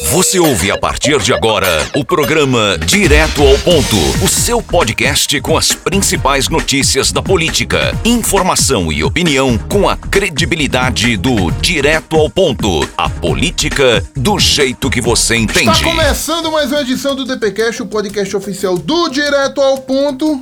[0.00, 5.56] Você ouve a partir de agora o programa Direto ao Ponto, o seu podcast com
[5.56, 12.88] as principais notícias da política, informação e opinião com a credibilidade do Direto ao Ponto,
[12.96, 15.70] a política do jeito que você entende.
[15.70, 20.40] Está começando mais uma edição do DPcast, o podcast oficial do Direto ao Ponto.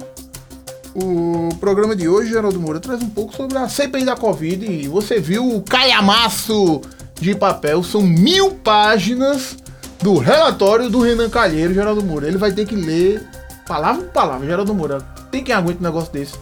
[0.94, 4.64] O programa de hoje, Geraldo Moura, traz um pouco sobre a CPI da Covid.
[4.66, 6.80] E você viu o calhamaço
[7.20, 9.56] de papel, são mil páginas
[10.02, 12.26] do relatório do Renan Calheiro, Geraldo Moura.
[12.26, 13.22] Ele vai ter que ler
[13.66, 14.98] palavra por palavra, Geraldo Moura.
[15.30, 16.34] Tem quem aguente um negócio desse.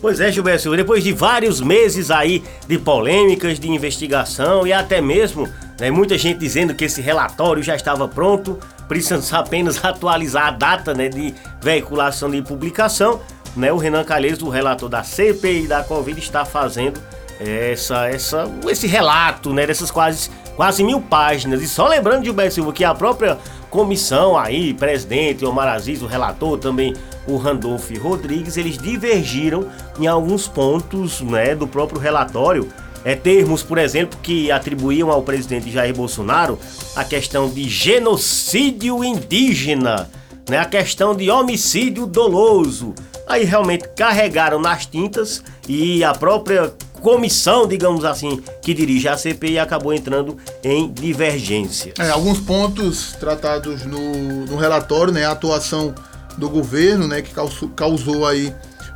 [0.00, 5.00] Pois é, Gilberto Silva, depois de vários meses aí de polêmicas, de investigação e até
[5.00, 5.48] mesmo
[5.78, 10.92] né, muita gente dizendo que esse relatório já estava pronto, precisando apenas atualizar a data
[10.92, 13.20] né, de veiculação de publicação,
[13.54, 17.00] né, o Renan Calheiros, o relator da CPI da Covid, está fazendo
[17.44, 21.62] essa, essa, esse relato né, dessas quase quase mil páginas.
[21.62, 23.38] E só lembrando, Gilberto Silva, que a própria
[23.70, 26.94] comissão aí, presidente, Omar Aziz, o relator, também
[27.26, 29.66] o Randolph Rodrigues, eles divergiram
[29.98, 32.68] em alguns pontos né, do próprio relatório.
[33.04, 36.56] É, termos, por exemplo, que atribuíam ao presidente Jair Bolsonaro
[36.94, 40.08] a questão de genocídio indígena,
[40.48, 42.94] né, a questão de homicídio doloso.
[43.26, 46.72] Aí realmente carregaram nas tintas e a própria
[47.02, 51.92] comissão, digamos assim, que dirige a CPI acabou entrando em divergência.
[51.98, 55.92] É, alguns pontos tratados no, no relatório, né, a atuação
[56.38, 58.54] do governo, né, que causou, causou aí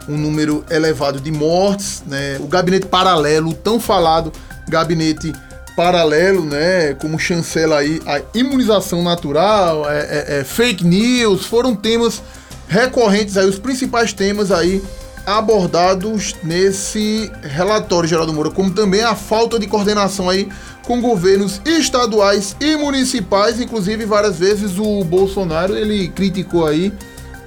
[0.09, 4.33] um número elevado de mortes, né, o gabinete paralelo, tão falado
[4.69, 5.33] gabinete
[5.77, 12.23] paralelo, né, como chancela aí a imunização natural, é, é, é, fake news, foram temas
[12.69, 14.81] recorrentes aí, os principais temas aí
[15.27, 20.48] abordados nesse relatório, Geraldo Moura, como também a falta de coordenação aí
[20.86, 26.92] com governos estaduais e municipais, inclusive várias vezes o Bolsonaro ele criticou aí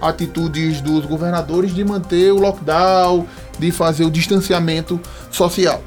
[0.02, 3.26] atitudes dos governadores de manter o lockdown,
[3.58, 5.00] de fazer o distanciamento
[5.32, 5.82] social.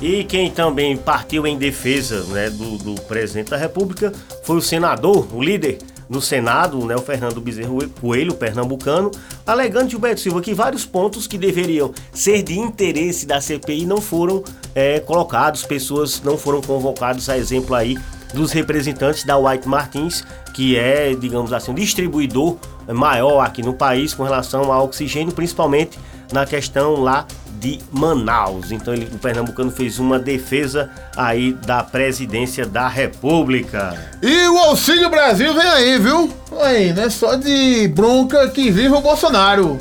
[0.00, 4.12] E quem também partiu em defesa né, do, do presidente da República
[4.44, 5.78] foi o senador, o líder
[6.08, 9.10] no Senado, né, o Fernando Bezerro Coelho, pernambucano,
[9.46, 14.42] alegando Gilberto Silva que vários pontos que deveriam ser de interesse da CPI não foram
[14.74, 17.98] é, colocados, pessoas não foram convocadas, a exemplo aí
[18.32, 20.24] dos representantes da White Martins,
[20.54, 25.98] que é, digamos assim, um distribuidor maior aqui no país com relação ao oxigênio, principalmente
[26.32, 27.26] na questão lá
[27.58, 28.70] de Manaus.
[28.70, 33.94] Então ele, o pernambucano fez uma defesa aí da presidência da República.
[34.22, 36.32] E o Auxílio Brasil vem aí, viu?
[36.60, 39.78] Aí, não é só de bronca que vive o Bolsonaro.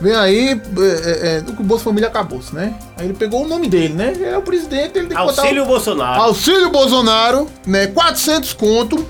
[0.00, 2.74] Vem aí, é, é, é o Bolsa Família acabou né?
[2.98, 4.12] Aí ele pegou o nome dele, né?
[4.22, 5.66] É o presidente, ele tem que Auxílio botar o...
[5.66, 6.22] Bolsonaro.
[6.22, 7.86] Auxílio Bolsonaro, né?
[7.86, 9.06] 400 conto,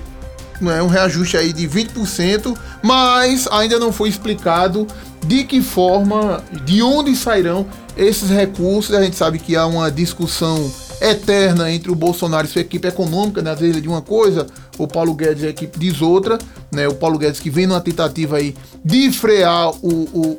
[0.61, 0.81] né?
[0.81, 4.87] Um reajuste aí de 20%, mas ainda não foi explicado
[5.25, 8.95] de que forma, de onde sairão esses recursos.
[8.95, 13.41] A gente sabe que há uma discussão eterna entre o Bolsonaro e sua equipe econômica,
[13.41, 13.51] né?
[13.51, 14.47] às vezes de uma coisa,
[14.77, 16.37] o Paulo Guedes e a equipe diz outra,
[16.71, 16.87] né?
[16.87, 20.37] O Paulo Guedes que vem numa tentativa aí de frear o, o,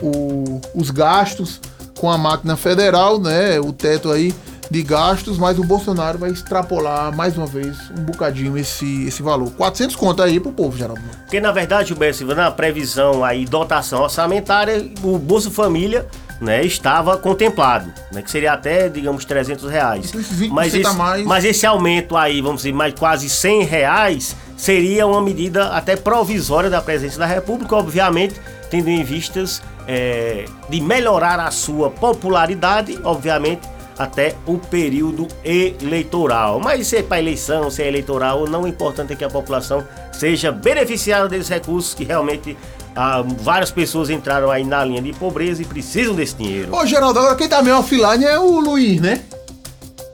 [0.00, 1.60] o os gastos
[1.98, 3.60] com a máquina federal, né?
[3.60, 4.34] O teto aí
[4.70, 9.50] de gastos, mas o Bolsonaro vai extrapolar mais uma vez um bocadinho esse, esse valor.
[9.52, 11.16] 400 conto aí pro povo, geralmente.
[11.18, 16.06] Porque na verdade, Gilberto na previsão aí, dotação orçamentária, o Bolsa Família
[16.40, 20.12] né, estava contemplado, né, que seria até, digamos, 300 reais.
[20.50, 21.24] Mas esse, mais...
[21.24, 26.68] mas esse aumento aí, vamos dizer, mais quase 100 reais, seria uma medida até provisória
[26.68, 28.34] da presidência da República, obviamente,
[28.70, 36.60] tendo em vistas é, de melhorar a sua popularidade, obviamente, até o período eleitoral.
[36.60, 39.86] Mas se é para eleição, se é eleitoral, não o importante é que a população
[40.12, 42.56] seja beneficiada desses recursos que realmente
[42.96, 46.74] ah, várias pessoas entraram aí na linha de pobreza e precisam desse dinheiro.
[46.74, 49.20] Ô Geraldo, agora quem tá meio offline é o Luiz, né?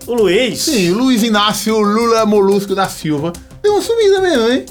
[0.07, 0.61] O Luiz?
[0.63, 3.33] Sim, o Luiz Inácio Lula Molusco da Silva.
[3.63, 4.67] Deu uma sumida mesmo, hein?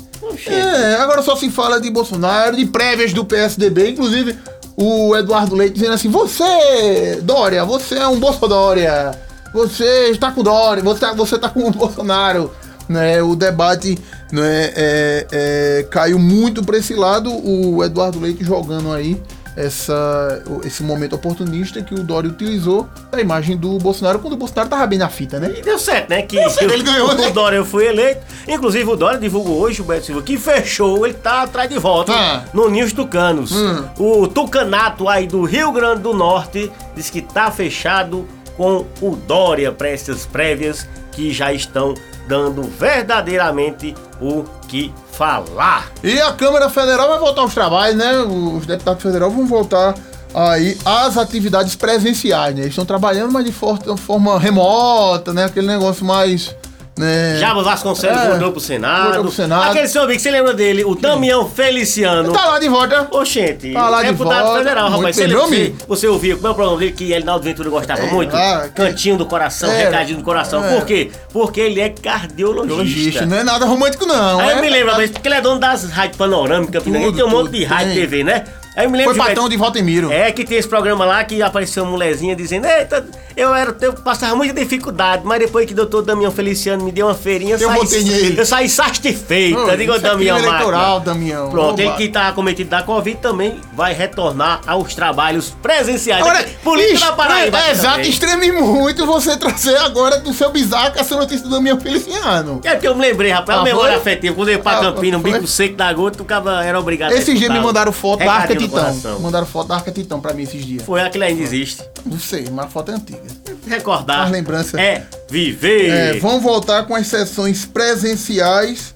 [0.47, 4.35] É, agora só se fala de Bolsonaro, de prévias do PSDB, inclusive
[4.79, 9.11] o Eduardo Leite dizendo assim: Você, Dória, você é um Bolsonaro,
[9.53, 12.51] você está com Dória, você, tá, você tá com o Bolsonaro.
[12.87, 13.99] Né, o debate
[14.31, 19.21] né, é, é, caiu muito para esse lado, o Eduardo Leite jogando aí
[19.59, 24.69] essa, esse momento oportunista que o Dória utilizou a imagem do Bolsonaro quando o Bolsonaro
[24.69, 25.53] tava bem na fita, né?
[25.57, 26.21] E deu certo, né?
[26.21, 27.27] Que ele ganhou, né?
[27.27, 28.21] o Dória foi eleito.
[28.47, 32.13] Inclusive o Dória divulgou hoje, o Beto Silva, que fechou, ele tá atrás de volta
[32.13, 32.45] ah.
[32.53, 33.51] no Ninhos Tucanos.
[33.51, 33.83] Hum.
[33.99, 38.25] O Tucanato aí do Rio Grande do Norte diz que tá fechado
[38.55, 40.87] com o Dória para essas prévias
[41.19, 41.93] que já estão
[42.29, 45.91] dando verdadeiramente o que falar.
[46.01, 48.19] E a Câmara Federal vai voltar aos trabalhos, né?
[48.19, 49.95] Os deputados federais vão voltar
[50.33, 52.61] aí às atividades presenciais, né?
[52.61, 55.43] Eles estão trabalhando, mas de forma remota, né?
[55.43, 56.55] Aquele negócio mais
[56.99, 57.37] né?
[57.39, 59.03] Jabo Vasconcelos é, voltou pro Senado.
[59.03, 59.71] Voltou pro Senado.
[59.71, 60.83] Aquele seu amigo, você lembra dele?
[60.83, 62.33] O Damião Feliciano.
[62.33, 63.07] Tá lá de volta.
[63.11, 63.71] Oxente.
[63.71, 64.59] Tá lá de deputado volta.
[64.59, 65.15] federal, rapaz.
[65.15, 68.33] Você, você, você ouvia como é o programa dele que Elinaldo Ventura gostava é, muito?
[68.33, 70.63] Lá, Cantinho do coração, é, recadinho do coração.
[70.63, 70.75] É.
[70.75, 71.09] Por quê?
[71.31, 73.25] Porque ele é cardiologista.
[73.25, 74.39] Não é nada romântico, não.
[74.41, 77.51] Aí eu me lembro, porque ele é dono das rádios panorâmicas, ele tem um monte
[77.51, 78.43] de rádio TV, né?
[78.75, 80.11] Aí eu me lembro Foi de, patrão de Valtemiro.
[80.11, 83.05] É, que tem esse programa lá que apareceu uma mulherzinha dizendo: Eita,
[83.39, 87.07] eu, era, eu passava muita dificuldade, mas depois que o doutor Damião Feliciano me deu
[87.07, 88.39] uma feirinha, eu, eu saí, nele.
[88.39, 89.57] Eu saí satisfeita.
[89.59, 91.49] Oh, digo, Damião é eleitoral, Damião.
[91.49, 91.81] Pronto, Oba.
[91.81, 96.21] ele que estava cometido da Covid também vai retornar aos trabalhos presenciais.
[96.21, 97.59] Agora, política da Paraíba.
[97.59, 102.59] É, exato, extreme muito você trazer agora do seu bizarro essa notícia do Damião Feliciano.
[102.65, 104.35] É porque eu me lembrei, rapaz, é ah, memória afetiva.
[104.35, 107.13] Quando eu ia pra ah, Campina, um bico seco da gota, o cara era obrigado
[107.13, 109.19] Esses dias me mandaram foto da Arca Titão.
[109.21, 110.83] Mandaram foto da Arca Titão pra mim esses dias.
[110.83, 111.83] Foi aquele ainda existe.
[112.05, 113.21] Não sei, mas a foto é antiga.
[113.67, 114.25] Recordar.
[114.25, 114.79] As lembranças.
[114.79, 115.89] É viver.
[115.89, 118.93] É, vão voltar com as sessões presenciais.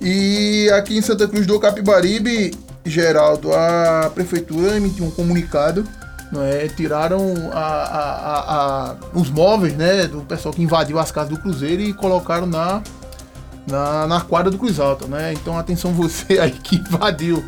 [0.00, 2.54] E aqui em Santa Cruz do Capibaribe,
[2.84, 5.86] Geraldo, a prefeitura emitiu um comunicado.
[6.32, 6.66] Não é?
[6.66, 11.80] Tiraram a, a, a, os móveis né, do pessoal que invadiu as casas do Cruzeiro
[11.82, 12.82] e colocaram na,
[13.66, 15.06] na, na quadra do Cruz Alta.
[15.06, 15.32] Né?
[15.32, 17.44] Então atenção você aí que invadiu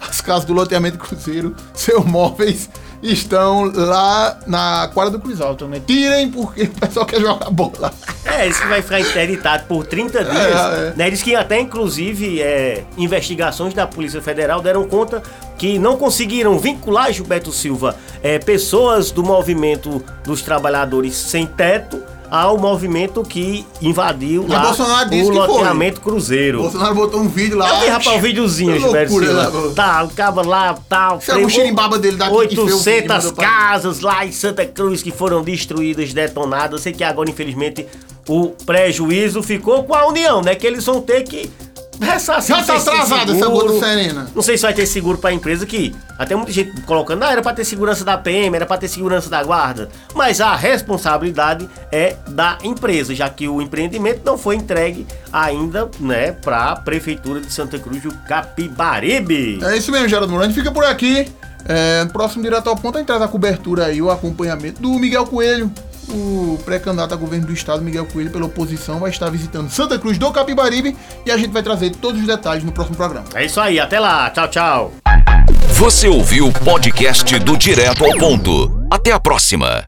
[0.00, 2.70] as casas do loteamento Cruzeiro, seus móveis
[3.02, 5.80] estão lá na quadra do Cruz Alto, né?
[5.84, 7.92] Tirem porque o pessoal quer jogar bola.
[8.24, 10.36] É, isso vai ficar interditado por 30 é, dias.
[10.36, 10.92] É, é.
[10.96, 11.10] Né?
[11.10, 15.22] Diz que até, inclusive, é, investigações da Polícia Federal deram conta
[15.58, 22.02] que não conseguiram vincular Gilberto Silva é, pessoas do movimento dos trabalhadores sem teto
[22.32, 26.62] ao movimento que invadiu lá o loteamento Cruzeiro.
[26.62, 27.70] Bolsonaro botou um vídeo lá.
[27.70, 29.72] Aqui, rapaz, um videozinho, Gilberto Silva.
[29.76, 31.18] Tá, o cabo lá, tal.
[31.18, 36.14] Tá, é o xirimbaba dele daqui 800 casas lá em Santa Cruz que foram destruídas,
[36.14, 36.80] detonadas.
[36.80, 37.86] Sei que agora, infelizmente,
[38.26, 40.54] o prejuízo ficou com a União, né?
[40.54, 41.50] Que eles vão ter que
[42.00, 44.30] Ressarcir, Já tá atrasado essa boa do Serena.
[44.34, 47.42] Não sei se vai ter seguro pra empresa que até muita gente colocando, ah, era
[47.42, 49.88] pra ter segurança da PM, era pra ter segurança da guarda.
[50.14, 56.32] Mas a responsabilidade é da empresa, já que o empreendimento não foi entregue ainda, né,
[56.32, 59.60] pra Prefeitura de Santa Cruz do Capibaribe.
[59.62, 60.54] É isso mesmo, Geraldo Morandi.
[60.54, 61.30] Fica por aqui.
[61.64, 64.90] É, no próximo Direto ao Ponto, a gente traz a cobertura aí, o acompanhamento do
[64.98, 65.70] Miguel Coelho
[66.08, 70.18] o pré-candidato a governo do estado, Miguel Coelho, pela oposição, vai estar visitando Santa Cruz
[70.18, 73.26] do Capibaribe e a gente vai trazer todos os detalhes no próximo programa.
[73.34, 75.01] É isso aí, até lá, tchau, tchau.
[75.82, 78.86] Você ouviu o podcast do Direto ao Ponto.
[78.88, 79.84] Até a próxima.